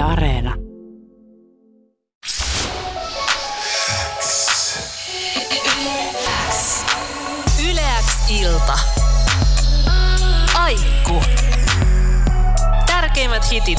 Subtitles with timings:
[0.00, 0.54] Yle Areena.
[7.70, 8.78] Yleäks ilta.
[10.54, 11.22] Aikku.
[12.86, 13.78] Tärkeimmät hitit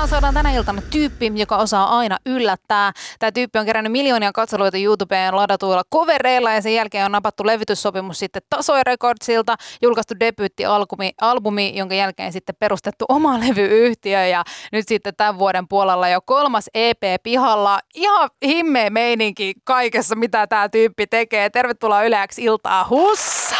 [0.00, 2.92] Yleisiltaan saadaan tänä iltana tyyppi, joka osaa aina yllättää.
[3.18, 8.18] Tämä tyyppi on kerännyt miljoonia katseluita YouTubeen ladatuilla covereilla ja sen jälkeen on napattu levytyssopimus
[8.18, 15.16] sitten Tasoi Recordsilta, julkaistu debyyttialbumi, albumi, jonka jälkeen sitten perustettu oma levyyhtiö ja nyt sitten
[15.16, 17.80] tämän vuoden puolella jo kolmas EP pihalla.
[17.94, 21.50] Ihan himmeä meininki kaikessa, mitä tämä tyyppi tekee.
[21.50, 23.56] Tervetuloa Yleäksi iltaa Hussa!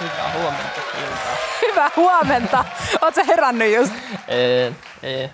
[0.00, 1.57] Hyvää huomenta iltaa.
[1.70, 2.64] Hyvää huomenta!
[3.02, 3.92] Oletko herännyt just?
[4.28, 4.72] Ei,
[5.02, 5.30] ei.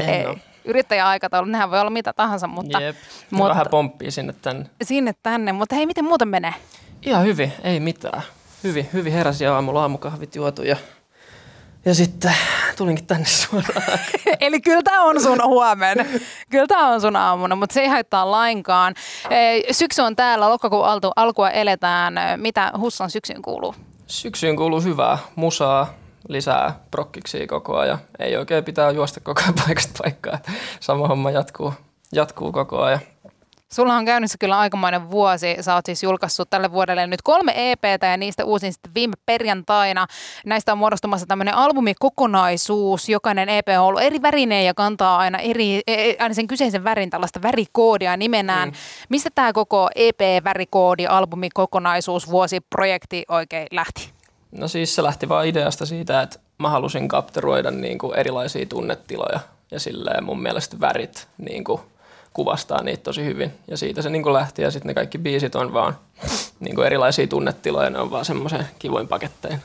[0.00, 0.24] Ei.
[0.64, 2.96] Yrittäjäaikataulu, nehän voi olla mitä tahansa, mutta Jep.
[3.30, 4.66] mutta- Vähän pomppii sinne tänne.
[4.82, 5.52] sinne tänne.
[5.52, 6.54] Mutta hei, miten muuten menee?
[7.02, 8.22] Ihan hyvin, ei mitään.
[8.64, 10.76] Hyvin, hyvin heräsin aamulla aamukahvit juotu ja,
[11.84, 12.34] ja sitten
[12.76, 13.98] tulinkin tänne suoraan.
[14.40, 16.04] Eli kyllä tämä on sun huomenna.
[16.50, 18.94] Kyllä tämä on sun aamuna, mutta se ei haittaa lainkaan.
[19.70, 20.84] Syksy on täällä, lokakuun
[21.16, 22.14] alkua eletään.
[22.36, 23.74] Mitä Hussan syksyyn kuuluu?
[24.06, 25.86] Syksyyn kuuluu hyvää musaa,
[26.28, 27.98] lisää prokkiksi koko ajan.
[28.18, 30.38] Ei oikein pitää juosta koko ajan paikasta paikkaan.
[30.80, 31.74] Sama homma jatkuu,
[32.12, 33.00] jatkuu koko ajan.
[33.74, 35.56] Sulla on käynnissä kyllä aikamoinen vuosi.
[35.60, 40.06] Sä oot siis julkaissut tälle vuodelle nyt kolme EPtä ja niistä uusin sitten viime perjantaina.
[40.46, 43.08] Näistä on muodostumassa tämmöinen albumikokonaisuus.
[43.08, 47.10] Jokainen EP on ollut eri värinen ja kantaa aina, eri, e- aina sen kyseisen värin
[47.10, 48.68] tällaista värikoodia nimenään.
[48.68, 48.74] Mm.
[49.08, 54.10] Mistä tämä koko EP-värikoodi, albumikokonaisuus, vuosiprojekti oikein lähti?
[54.52, 59.40] No siis se lähti vaan ideasta siitä, että mä halusin kapteroida niin kuin erilaisia tunnetiloja
[59.70, 61.80] ja silleen mun mielestä värit niin kuin
[62.34, 63.52] kuvastaa niitä tosi hyvin.
[63.68, 65.96] Ja siitä se niin lähti ja sitten ne kaikki biisit on vaan
[66.60, 69.60] niin erilaisia tunnetiloja, ne on vaan semmoisen kivoin pakettein.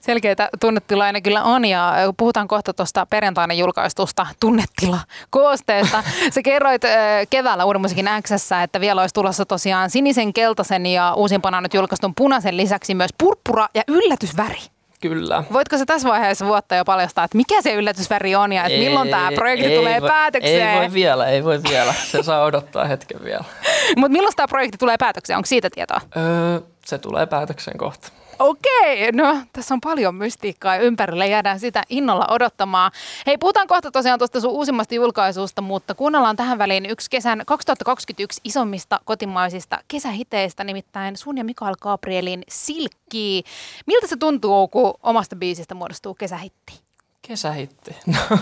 [0.00, 6.02] Selkeitä tunnetilainen kyllä on ja puhutaan kohta tuosta perjantaina julkaistusta tunnetila koosteesta.
[6.34, 6.82] Sä kerroit
[7.30, 12.14] keväällä Uuden musiikin Xssä, että vielä olisi tulossa tosiaan sinisen, keltaisen ja uusimpana nyt julkaistun
[12.14, 14.75] punaisen lisäksi myös purppura ja yllätysväri.
[15.00, 15.44] Kyllä.
[15.52, 19.08] Voitko se tässä vaiheessa vuotta jo paljastaa, että mikä se yllätysväri on ja että milloin
[19.08, 20.68] tämä projekti ei tulee voi, päätökseen?
[20.68, 21.94] Ei voi vielä, ei voi vielä.
[22.10, 23.44] Se saa odottaa hetken vielä.
[23.96, 25.36] Mutta milloin tämä projekti tulee päätökseen?
[25.36, 26.00] Onko siitä tietoa?
[26.16, 28.08] Öö, se tulee päätökseen kohta.
[28.38, 32.92] Okei, no tässä on paljon mystiikkaa ja ympärille jäädään sitä innolla odottamaan.
[33.26, 38.40] Hei, puhutaan kohta tosiaan tuosta sun uusimmasta julkaisusta, mutta kuunnellaan tähän väliin yksi kesän 2021
[38.44, 43.44] isommista kotimaisista kesähiteistä, nimittäin sun ja Mikael Gabrielin Silkki.
[43.86, 46.80] Miltä se tuntuu, kun omasta biisistä muodostuu kesähitti?
[47.22, 47.96] Kesähitti.
[48.06, 48.38] No,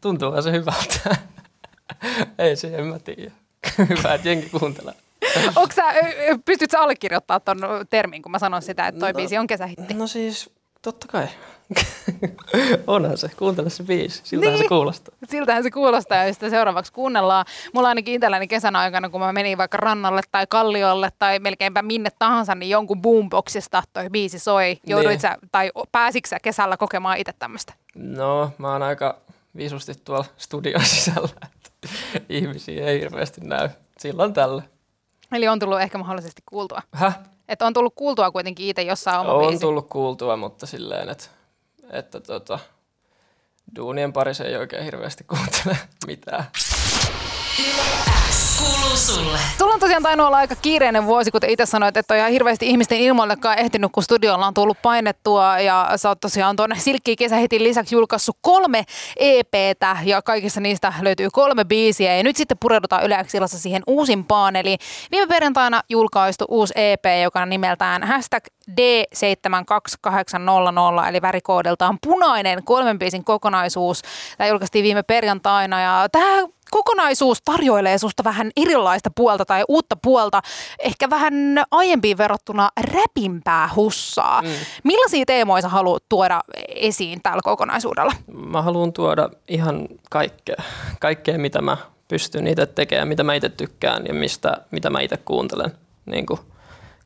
[0.00, 1.16] tuntuu se hyvältä.
[2.38, 3.32] ei se, en mä tiedä.
[3.88, 4.94] Hyvä, että jengi kuuntelee.
[5.56, 5.84] Onko sä,
[6.44, 7.58] pystytkö allekirjoittamaan ton
[7.90, 9.16] termin, kun mä sanon sitä, että toi No.
[9.16, 9.94] biisi on kesähitti?
[9.94, 10.50] No siis,
[10.82, 11.26] totta kai.
[12.86, 14.64] Onhan se, kuuntele se biisi, siltähän Niin.
[14.64, 15.14] se kuulostaa.
[15.28, 17.44] Siltähän se kuulostaa ja sitä seuraavaksi kuunnellaan.
[17.74, 22.10] Mulla ainakin itselläni kesän aikana, kun mä menin vaikka rannalle tai kalliolle tai melkeinpä minne
[22.18, 24.78] tahansa, niin jonkun boomboxista toi biisi soi.
[24.86, 25.20] Jouduit Niin.
[25.20, 27.72] sä, tai pääsitkö sä kesällä kokemaan itse tämmöistä?
[27.94, 29.16] No, mä oon aika
[29.56, 31.88] visusti tuolla studion sisällä, että
[32.28, 33.68] ihmisiä ei hirveästi näy
[33.98, 34.62] silloin tällä.
[35.32, 36.82] Eli on tullut ehkä mahdollisesti kuultua.
[36.92, 37.18] Häh?
[37.48, 39.60] Että on tullut kuultua kuitenkin itse jossain oma On biisi.
[39.60, 41.24] tullut kuultua, mutta silleen, että,
[41.90, 42.58] että tota,
[43.76, 46.44] duunien parissa ei oikein hirveästi kuuntele mitään.
[48.60, 49.38] Kuuluu sulle.
[49.58, 52.68] Sulla on tosiaan tainnut olla aika kiireinen vuosi, kuten itse sanoit, että on ihan hirveästi
[52.68, 55.58] ihmisten ilmoillekaan ehtinyt, kun studiolla on tullut painettua.
[55.58, 58.84] Ja sä oot tosiaan tuonne Silkki kesähitin lisäksi julkaissut kolme
[59.16, 62.16] EPtä ja kaikissa niistä löytyy kolme biisiä.
[62.16, 64.56] Ja nyt sitten pureudutaan yleäksi siihen uusimpaan.
[64.56, 64.76] Eli
[65.10, 73.24] viime perjantaina julkaistu uusi EP, joka on nimeltään hashtag D72800, eli värikoodeltaan punainen kolmen biisin
[73.24, 74.02] kokonaisuus.
[74.38, 80.42] Tämä julkaistiin viime perjantaina ja tämä kokonaisuus tarjoilee susta vähän erilaista puolta tai uutta puolta,
[80.78, 81.34] ehkä vähän
[81.70, 84.42] aiempiin verrattuna räpimpää hussaa.
[84.42, 84.48] Mm.
[84.84, 88.12] Millaisia teemoja sä haluat tuoda esiin tällä kokonaisuudella?
[88.32, 90.56] Mä haluan tuoda ihan kaikkea,
[91.00, 91.76] kaikkea mitä mä
[92.08, 95.70] pystyn itse tekemään, mitä mä itse tykkään ja mistä, mitä mä itse kuuntelen.
[96.06, 96.40] Niin kuin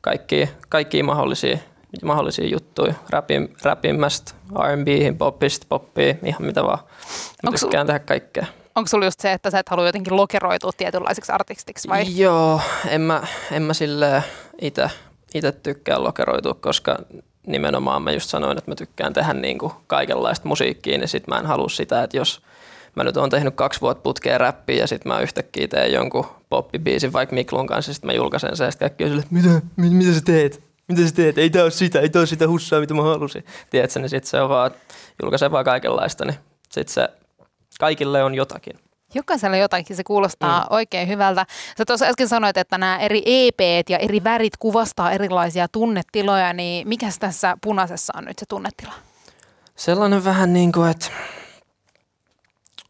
[0.01, 1.57] kaikkia, kaikkia mahdollisia,
[2.03, 6.79] mahdollisia juttuja, Rapin, räpimmästä, R&Bihin, popista, poppiin, ihan mitä vaan.
[7.43, 8.45] Mä Onks tykkään tehdä kaikkea.
[8.75, 12.17] Onko sulla just se, että sä et halua jotenkin lokeroitua tietynlaiseksi artistiksi vai?
[12.17, 14.23] Joo, en mä, en mä silleen
[14.61, 14.89] itse
[15.33, 16.97] itse tykkää lokeroitua, koska
[17.47, 21.37] nimenomaan mä just sanoin, että mä tykkään tehdä niin kuin kaikenlaista musiikkia, niin sit mä
[21.37, 22.41] en halua sitä, että jos
[22.95, 27.13] mä nyt oon tehnyt kaksi vuotta putkeen räppiä ja sit mä yhtäkkiä teen jonkun poppibiisin
[27.13, 29.93] vaikka Miklun kanssa, sit mä julkaisen sen ja sit kaikki on sille, että mitä, mit,
[29.93, 30.63] mitä sä teet?
[30.87, 31.37] mitä sä teet?
[31.37, 33.45] Ei tää ole sitä, ei tää ole sitä hussaa, mitä mä halusin.
[33.69, 34.71] Tiedätkö, niin sit se on vaan,
[35.23, 36.37] julkaisee vaan kaikenlaista, niin
[36.69, 37.09] sit se
[37.79, 38.79] kaikille on jotakin.
[39.13, 40.65] Jokaisella jotakin, se kuulostaa mm.
[40.69, 41.45] oikein hyvältä.
[41.77, 46.87] Sä tuossa äsken sanoit, että nämä eri EP ja eri värit kuvastaa erilaisia tunnetiloja, niin
[46.87, 48.93] mikä tässä punaisessa on nyt se tunnetila?
[49.75, 51.07] Sellainen vähän niin kuin, että,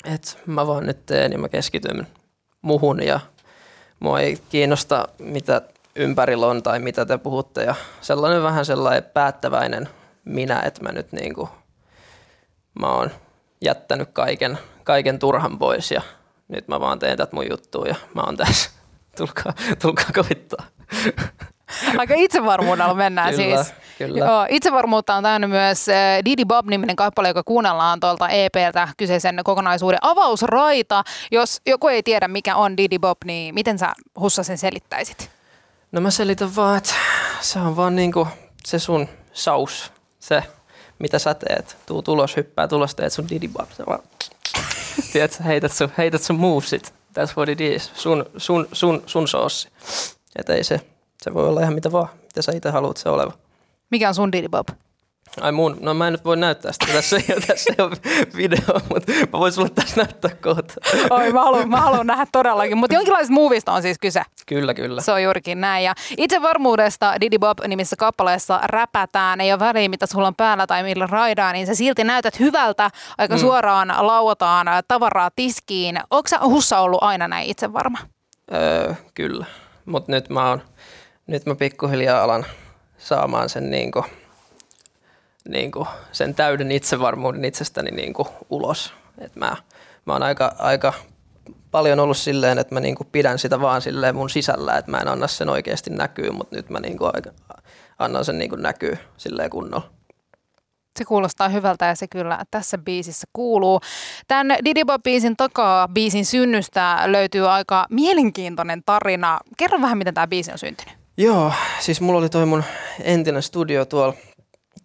[0.06, 2.08] että mä vaan nyt teen ja mä keskityn
[2.62, 3.20] muhun ja
[4.00, 5.62] mua ei kiinnosta mitä
[5.96, 9.90] ympärillä on tai mitä te puhutte ja sellainen vähän sellainen päättäväinen
[10.26, 11.50] minä, että mä nyt niin kuin,
[12.80, 13.12] mä oon
[13.62, 16.02] jättänyt kaiken, kaiken turhan pois ja
[16.48, 18.70] nyt mä vaan teen tätä mun juttua ja mä oon tässä.
[19.18, 20.66] Tulkaa, tulkaa kovittaa.
[21.98, 23.76] Aika itsevarmuudella mennään Kyllä, siis.
[23.98, 24.18] kyllä.
[24.18, 25.96] Joo, itsevarmuutta on täynnä myös äh,
[26.26, 31.04] Didi Bob-niminen kappale, joka kuunnellaan tuolta EPltä kyseisen kokonaisuuden avausraita.
[31.32, 35.30] Jos joku ei tiedä, mikä on Didi Bob, niin miten sä Hussa sen selittäisit?
[35.92, 36.94] No mä selitän vaan, että
[37.40, 38.28] se on vaan niinku
[38.66, 40.44] se sun saus, se
[41.00, 41.78] mitä sä teet.
[41.86, 43.72] Tuu tulos, hyppää tulos, teet sun Didi Bob.
[43.72, 44.00] Se vaan,
[45.14, 46.94] tiedät, sä, heität sun, heität sun movesit.
[47.20, 47.92] That's what it is.
[47.94, 49.70] Sun, sun, sun, sun soossi.
[50.36, 50.82] Et ei se,
[51.22, 53.32] se voi olla ihan mitä vaan, mitä sä itse haluat se oleva.
[53.90, 54.68] Mikä on sun Didi Bob?
[55.42, 57.98] Ai mun, no mä en nyt voi näyttää sitä, tässä ei tässä ei ole
[58.36, 60.74] video, mutta mä voin sulle tässä näyttää kohta.
[61.10, 64.22] Oi, mä haluan, mä haluan nähdä todellakin, mutta jonkinlaisesta muuvista on siis kyse.
[64.46, 65.02] Kyllä, kyllä.
[65.02, 65.84] Se on juurikin näin.
[65.84, 69.42] Ja itsevarmuudesta Didi Bob nimissä kappaleessa räpätään.
[69.42, 72.90] Ei ole väliä, mitä sulla on päällä tai millä raidaa, niin sä silti näytät hyvältä.
[73.18, 73.40] Aika mm.
[73.40, 76.00] suoraan lauataan tavaraa tiskiin.
[76.10, 77.98] Onko sä Hussa ollut aina näin itsevarma?
[78.54, 79.46] Öö, kyllä,
[79.86, 80.62] mutta nyt mä oon,
[81.28, 82.46] nyt mä pikkuhiljaa alan
[82.98, 83.72] saamaan sen
[85.50, 88.94] niinku, niinku, sen täyden itsevarmuuden itsestäni niinku ulos.
[89.18, 89.56] Et mä,
[90.06, 90.94] mä oon aika, aika
[91.72, 95.08] paljon ollut silleen, että mä niinku pidän sitä vaan silleen mun sisällä, että mä en
[95.08, 97.32] anna sen oikeasti näkyä, mutta nyt mä niinku aika,
[98.00, 99.90] annan sen niinku näkyä silleen kunnolla.
[101.00, 103.80] Se kuulostaa hyvältä ja se kyllä tässä biisissä kuuluu.
[104.28, 109.40] Tämän Didi Bob-biisin takaa biisin synnystä löytyy aika mielenkiintoinen tarina.
[109.58, 110.96] Kerro vähän, miten tämä biisi on syntynyt.
[111.18, 112.64] Joo, siis mulla oli toi mun
[113.04, 114.14] entinen studio tuolla,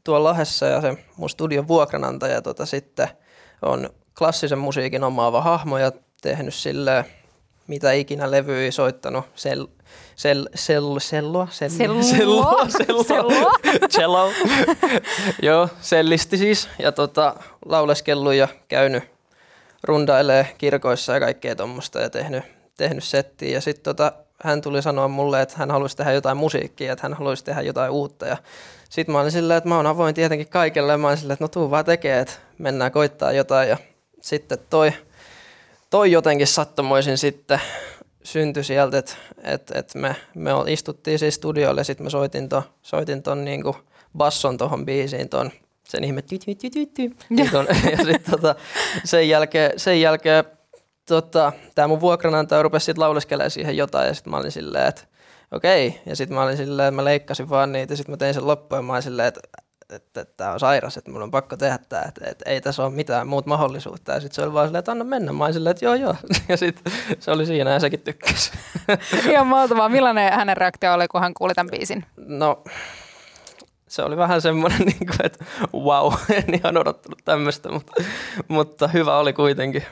[0.04, 3.08] tuolla Lahdessa ja se mun studion vuokranantaja tota, sitten
[3.62, 5.92] on klassisen musiikin omaava hahmo ja
[6.22, 7.04] tehnyt sille
[7.70, 9.66] mitä ikinä levyä soittanut, sel,
[10.16, 12.02] sel, sel, selloa, sel, Sellua?
[12.02, 13.52] selloa, selloa, Sellua?
[13.96, 14.32] cello.
[15.42, 19.04] Joo, sellisti siis ja tota, lauleskellut ja käynyt
[19.82, 22.44] rundailee kirkoissa ja kaikkea tuommoista ja tehnyt,
[22.76, 23.50] tehnyt settiä.
[23.50, 24.12] Ja sitten tota,
[24.42, 27.90] hän tuli sanoa mulle, että hän haluaisi tehdä jotain musiikkia, että hän haluaisi tehdä jotain
[27.90, 28.26] uutta.
[28.26, 28.36] Ja
[28.90, 30.92] sitten mä olin silleen, että mä oon avoin tietenkin kaikelle.
[30.92, 33.68] Ja mä olin silleen, että no tuu vaan tekee, että mennään koittaa jotain.
[33.68, 33.76] Ja
[34.20, 34.92] sitten toi,
[35.90, 37.60] toi jotenkin sattumoisin sitten
[38.22, 42.62] syntyi sieltä, että et, et me, me istuttiin siis studiolle ja sitten mä soitin ton,
[42.82, 43.76] soitin ton niinku
[44.16, 45.50] basson tohon biisiin ton
[45.84, 47.10] sen ihme ty, ty, ty, ty, ty.
[47.28, 48.54] Niin ton, ja sitten tota,
[49.04, 50.44] sen jälkeen, sen jälkeen
[51.08, 55.02] tota, tämä mun vuokranantaja rupesi sitten lauleskelemaan siihen jotain ja sitten mä olin silleen, että
[55.50, 56.00] okei.
[56.06, 58.46] Ja sitten mä olin silleen, että mä leikkasin vaan niitä ja sitten mä tein sen
[58.46, 59.40] loppuun ja mä olin silleen, että
[59.92, 62.90] että, tämä on sairas, että mun on pakko tehdä tämä, että, että ei tässä ole
[62.90, 64.12] mitään muuta mahdollisuutta.
[64.12, 65.32] Ja sitten se oli vaan silleen, että anna mennä.
[65.32, 66.14] Mä olin silleen, että joo joo.
[66.48, 68.52] Ja sitten se oli siinä ja sekin tykkäsi.
[69.30, 69.88] Ihan mahtavaa.
[69.88, 72.04] Millainen hänen reaktio oli, kun hän kuuli tämän biisin?
[72.16, 72.64] No,
[73.88, 75.44] se oli vähän semmoinen, niin kuin, että
[75.74, 77.92] wow, en ihan odottanut tämmöistä, mutta,
[78.48, 79.82] mutta hyvä oli kuitenkin.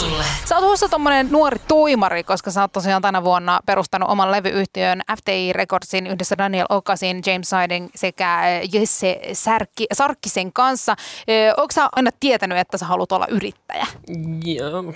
[0.00, 0.24] Sulle.
[0.44, 5.00] Sä oot Hussa tommonen nuori tuimari, koska sä oot tosiaan tänä vuonna perustanut oman levyyhtiön
[5.16, 10.96] FTI Recordsin yhdessä Daniel Okasin, James Siding sekä eh, Jesse Särkki, Sarkkisen kanssa.
[11.28, 13.86] Eh, Onko sä aina tietänyt, että sä haluat olla yrittäjä?
[14.44, 14.94] Joo,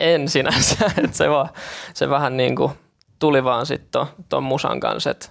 [0.00, 0.90] en sinänsä.
[1.04, 1.48] Et se, vaan,
[1.94, 2.72] se vähän niin kuin
[3.18, 5.28] tuli vaan sitten tuon musan kanssa, että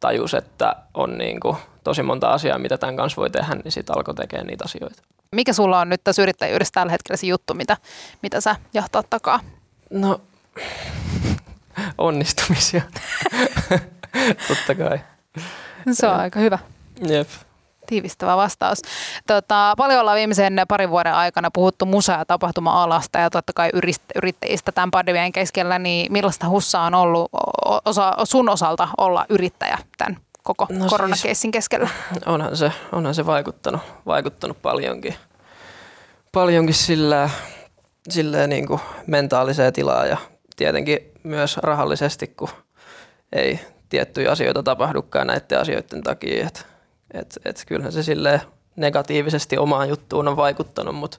[0.00, 3.96] tajus, että on niin kuin tosi monta asiaa, mitä tämän kanssa voi tehdä, niin sitten
[3.96, 5.02] alkoi tekemään niitä asioita.
[5.32, 7.76] Mikä sulla on nyt tässä yrittäjyydessä tällä hetkellä se juttu, mitä,
[8.22, 9.40] mitä sä jahtaat takaa?
[9.90, 10.20] No,
[11.98, 12.82] onnistumisia.
[14.48, 15.00] Totta kai.
[15.92, 16.58] Se on aika hyvä.
[17.08, 17.28] Jep.
[17.86, 18.78] Tiivistävä vastaus.
[19.26, 23.70] Tota, paljon ollaan viimeisen parin vuoden aikana puhuttu musa- ja tapahtuma-alasta ja totta kai
[24.14, 27.30] yrittäjistä tämän pandemian keskellä, niin millaista Hussa on ollut
[27.84, 30.16] osa, sun osalta olla yrittäjä tämän
[30.48, 31.88] koko No siis- koronakeissin keskellä?
[32.26, 35.14] onhan se, onhan se vaikuttanut, vaikuttanut paljonkin,
[36.32, 37.30] paljonkin sillä,
[38.08, 40.16] silleen niin kuin mentaaliseen tilaan ja
[40.56, 42.48] tietenkin myös rahallisesti, kun
[43.32, 46.46] ei tiettyjä asioita tapahdukaan näiden asioiden takia.
[46.46, 46.66] Et,
[47.14, 48.40] et, et kyllähän se silleen
[48.76, 51.18] negatiivisesti omaan juttuun on vaikuttanut, mutta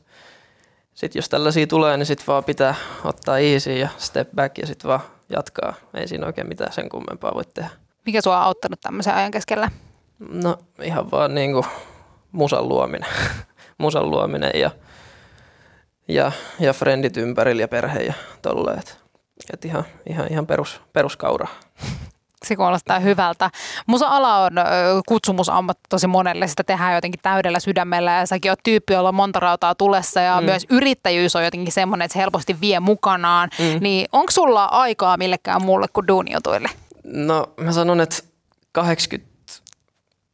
[0.93, 4.87] sitten jos tällaisia tulee, niin sitten vaan pitää ottaa easy ja step back ja sitten
[4.87, 5.73] vaan jatkaa.
[5.93, 7.69] Ei siinä oikein mitään sen kummempaa voi tehdä.
[8.09, 9.71] Mikä sua on auttanut tämmöisen ajan keskellä?
[10.19, 11.65] No ihan vaan niinku
[12.31, 13.09] musan luominen.
[13.77, 14.71] musan luominen ja,
[16.07, 18.81] ja, ja frendit ympärillä ja perhe ja tolleen.
[19.53, 21.47] Et ihan, ihan, ihan perus, peruskaura.
[22.45, 23.49] Se kuulostaa hyvältä.
[23.87, 24.51] Musa-ala on
[25.07, 26.47] kutsumusammatti tosi monelle.
[26.47, 30.41] Sitä tehdään jotenkin täydellä sydämellä ja säkin oot tyyppi, jolla on monta rautaa tulessa ja
[30.41, 30.45] mm.
[30.45, 33.49] myös yrittäjyys on jotenkin semmoinen, että se helposti vie mukanaan.
[33.59, 33.83] Mm.
[33.83, 36.69] Niin onko sulla aikaa millekään muulle kuin duunijutuille?
[37.11, 38.15] No mä sanon, että
[38.71, 39.29] 80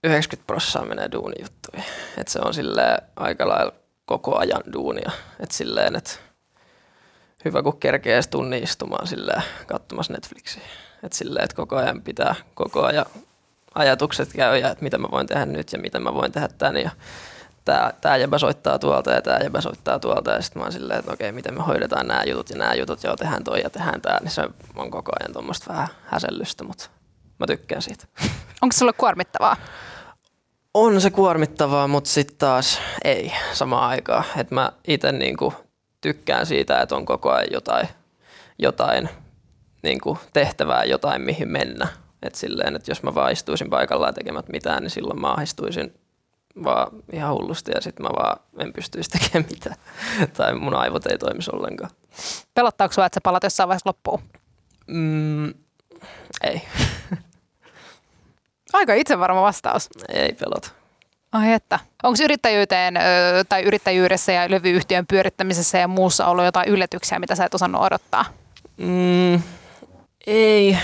[0.03, 1.85] 90 prosenttia menee duunijuttuihin.
[2.17, 3.73] Et se on sille aika lailla
[4.05, 5.11] koko ajan duunia.
[5.39, 6.11] Et silleen, että
[7.45, 10.63] hyvä kun kerkee edes tunnin istumaan silleen katsomassa Netflixiä.
[11.03, 13.05] Et silleen, että koko ajan pitää koko ajan
[13.75, 16.77] ajatukset käy ja että mitä mä voin tehdä nyt ja mitä mä voin tehdä tän
[16.77, 16.91] ja
[17.65, 20.99] tää, tää jäbä soittaa tuolta ja tää jäbä soittaa tuolta ja sitten mä oon silleen,
[20.99, 24.01] että okei, miten me hoidetaan nämä jutut ja nämä jutut, joo tehdään toi ja tehdään
[24.01, 24.41] tää, niin se
[24.75, 26.89] on koko ajan tuommoista vähän häsellystä, mutta
[27.39, 28.07] mä tykkään siitä.
[28.61, 29.57] Onko se kuormittavaa?
[30.73, 34.23] On se kuormittavaa, mutta sitten taas ei samaan aikaan.
[34.37, 35.53] Et mä itse niinku
[36.01, 37.87] tykkään siitä, että on koko ajan jotain,
[38.59, 39.09] jotain
[39.83, 41.87] niinku tehtävää, jotain mihin mennä.
[42.23, 45.93] Et silleen, että jos mä vaan istuisin paikallaan tekemät mitään, niin silloin mä ahdistuisin
[46.63, 49.75] vaan ihan hullusti ja sitten mä vaan en pystyisi tekemään mitään.
[50.33, 51.91] tai mun aivot ei toimisi ollenkaan.
[52.53, 54.21] Pelottaako sua, että sä palat jossain vaiheessa loppuun?
[54.87, 55.53] Mm,
[56.43, 56.61] ei.
[58.73, 59.89] Aika itsevarma vastaus.
[60.09, 60.69] Ei pelota.
[61.31, 61.79] Ai että.
[62.03, 62.93] Onko yrittäjyyteen
[63.49, 68.25] tai yrittäjyydessä ja levyyhtiön pyörittämisessä ja muussa ollut jotain yllätyksiä, mitä sä et osannut odottaa?
[68.77, 69.41] Mm,
[70.27, 70.77] ei,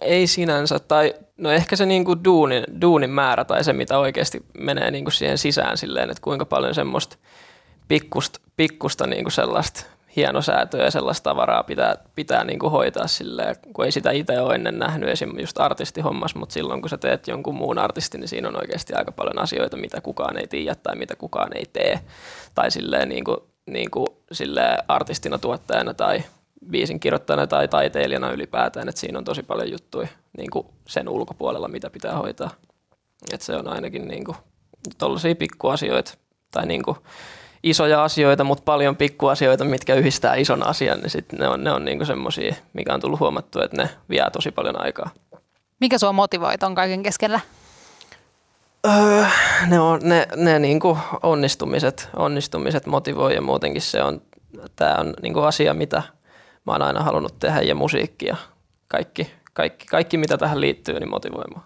[0.00, 0.78] ei sinänsä.
[0.78, 5.38] Tai no ehkä se niinku duunin, duunin määrä tai se, mitä oikeasti menee niinku siihen
[5.38, 7.16] sisään silleen, että kuinka paljon semmoista
[7.88, 9.86] pikkusta, pikkusta niinku sellaista
[10.16, 14.54] hienosäätöä ja sellaista tavaraa pitää, pitää niin kuin hoitaa silleen, kun ei sitä itse ole
[14.54, 15.38] ennen nähnyt esim.
[15.38, 19.12] just artistihommassa, mutta silloin kun sä teet jonkun muun artistin, niin siinä on oikeasti aika
[19.12, 22.00] paljon asioita, mitä kukaan ei tiedä tai mitä kukaan ei tee.
[22.54, 23.36] Tai silleen, niin kuin,
[23.66, 26.22] niin kuin silleen artistina, tuottajana tai
[26.70, 31.68] biisin kirjoittajana tai taiteilijana ylipäätään, että siinä on tosi paljon juttuja niin kuin sen ulkopuolella,
[31.68, 32.50] mitä pitää hoitaa.
[33.32, 34.36] että se on ainakin niin kuin,
[34.98, 36.14] tollaisia pikkuasioita
[36.50, 36.96] tai niin kuin,
[37.62, 41.84] isoja asioita, mutta paljon pikkuasioita, mitkä yhdistää ison asian, niin sit ne on, ne on
[41.84, 45.10] niinku semmoisia, mikä on tullut huomattu, että ne vie tosi paljon aikaa.
[45.80, 47.40] Mikä sua motivoi ton kaiken keskellä?
[48.86, 49.24] Öö,
[49.66, 54.22] ne on, ne, ne niinku onnistumiset, onnistumiset motivoi ja muutenkin se on,
[54.76, 56.02] tämä on niinku asia, mitä
[56.66, 58.36] mä oon aina halunnut tehdä ja musiikki ja
[58.88, 61.62] kaikki, kaikki, kaikki mitä tähän liittyy, niin motivoi mua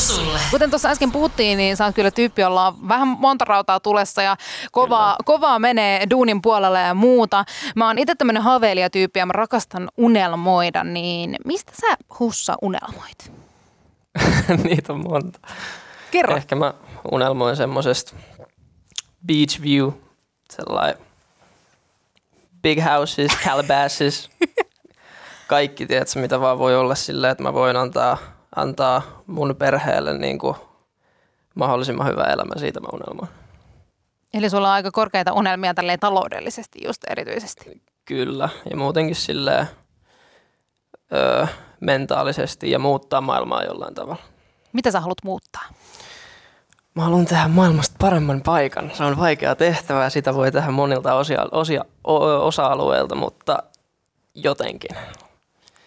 [0.00, 0.38] sulle.
[0.50, 4.22] Kuten tuossa äsken puhuttiin, niin sä oot kyllä tyyppi, jolla on vähän monta rautaa tulessa
[4.22, 4.36] ja
[4.72, 7.44] kovaa, kovaa menee duunin puolella ja muuta.
[7.76, 13.32] Mä oon itse tämmönen haaveilijatyyppi ja mä rakastan unelmoida, niin mistä sä Hussa unelmoit?
[14.64, 15.38] Niitä on monta.
[16.10, 16.36] Kerro.
[16.36, 16.74] Ehkä mä
[17.12, 18.16] unelmoin semmosesta
[19.26, 19.88] beach view,
[20.50, 21.09] sellainen
[22.62, 24.30] big houses, Calabasas,
[25.48, 28.18] kaikki, tiedätkö, mitä vaan voi olla silleen, että mä voin antaa
[28.56, 30.56] antaa mun perheelle niin kuin
[31.54, 33.28] mahdollisimman hyvä elämä, siitä mä unelmoin.
[34.34, 37.82] Eli sulla on aika korkeita unelmia tälleen taloudellisesti just erityisesti.
[38.04, 39.66] Kyllä, ja muutenkin silleen
[41.12, 41.46] öö,
[41.80, 44.22] mentaalisesti ja muuttaa maailmaa jollain tavalla.
[44.72, 45.62] Mitä sä haluat muuttaa?
[46.94, 48.90] Mä haluan tehdä maailmasta paremman paikan.
[48.94, 51.84] Se on vaikea tehtävä ja sitä voi tehdä monilta osia, osia,
[52.40, 53.62] osa-alueilta, mutta
[54.34, 54.96] jotenkin.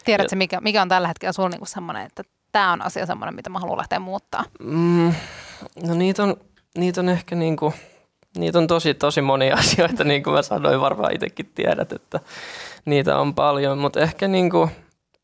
[0.06, 3.50] Tiedätkö, mikä, mikä on tällä hetkellä sulla niinku semmoinen, että tämä on asia semmoinen, mitä
[3.50, 4.44] mä haluan lähteä muuttaa?
[4.60, 5.14] Mm,
[5.88, 6.36] no niitä on,
[6.78, 7.74] niitä on ehkä niin kuin,
[8.38, 12.20] niitä on tosi, tosi monia asioita, niin kuin mä sanoin, varmaan itsekin tiedät, että
[12.86, 14.70] niitä on paljon, mutta ehkä niin kuin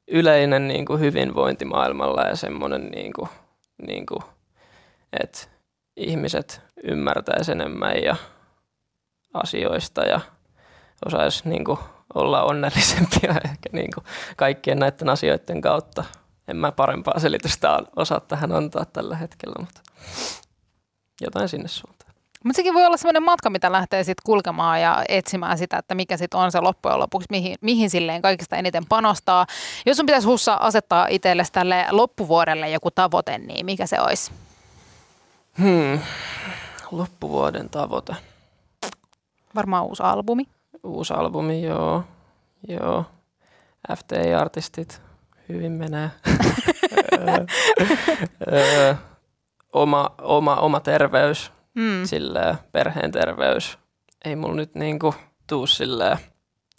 [0.08, 3.30] yleinen niin kuin hyvinvointi maailmalla ja semmoinen, niin kuin,
[3.88, 4.22] niin kuin,
[5.24, 5.48] että
[6.00, 8.16] ihmiset ymmärtäisi enemmän ja
[9.34, 10.20] asioista ja
[11.06, 11.80] osaisi niin kuin
[12.14, 14.06] olla onnellisempia ehkä niin kuin
[14.38, 16.04] kaikkien näiden asioiden kautta
[16.48, 19.82] en mä parempaa selitystä osaa tähän antaa tällä hetkellä, mutta
[21.22, 22.14] jotain sinne suuntaan.
[22.44, 26.18] Mutta sekin voi olla sellainen matka, mitä lähtee sitten kulkemaan ja etsimään sitä, että mikä
[26.18, 29.46] sitten on se loppujen lopuksi, mihin, mihin silleen kaikista eniten panostaa.
[29.86, 34.32] Jos sun pitäisi Hussa asettaa itsellesi tälle loppuvuodelle joku tavoite, niin mikä se olisi?
[35.60, 36.00] Hmm.
[36.92, 38.16] Loppuvuoden tavoite.
[39.56, 40.44] Varmaan uusi albumi.
[40.84, 42.04] Uusi albumi, joo.
[42.68, 43.06] Joo.
[43.96, 45.02] FTI-artistit,
[45.50, 46.12] hyvin menee.
[49.74, 52.06] oma, oma, oma terveys, mm.
[52.06, 53.78] silleen, perheen terveys.
[54.26, 55.16] Ei mulla nyt niinku
[55.48, 56.18] tuu silleen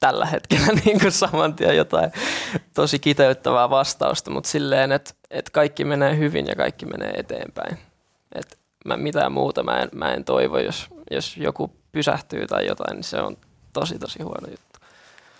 [0.01, 2.13] tällä hetkellä niin kuin saman tien jotain
[2.75, 7.79] tosi kiteyttävää vastausta, mutta silleen, että, että kaikki menee hyvin ja kaikki menee eteenpäin.
[8.35, 12.95] Että mä mitään muuta mä en, mä en toivo, jos, jos joku pysähtyy tai jotain,
[12.97, 13.37] niin se on
[13.73, 14.71] tosi tosi huono juttu.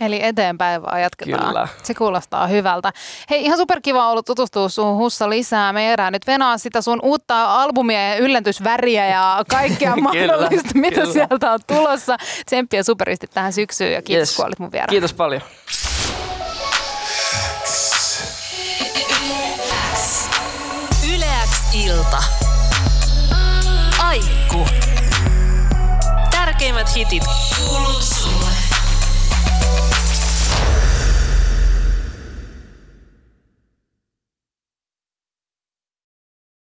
[0.01, 1.47] Eli eteenpäin vaan jatketaan.
[1.49, 1.69] Kyllä.
[1.83, 2.93] Se kuulostaa hyvältä.
[3.31, 5.73] Hei, ihan superkiva ollut tutustua sun Hussa lisää.
[5.73, 11.01] Me jäädään nyt venaa sitä sun uutta albumia ja yllentysväriä ja kaikkea Kyllä, mahdollista, mitä
[11.01, 11.13] kyllä.
[11.13, 12.17] sieltä on tulossa.
[12.47, 14.37] Tsemppiä superisti tähän syksyyn ja kiitos, Yes.
[14.37, 14.91] kun olit mun vieraana.
[14.91, 15.43] Kiitos paljon.
[21.15, 22.23] Yleäks ilta.
[26.81, 27.23] Tärkeimmät hitit
[27.59, 28.70] kuuluu sulle.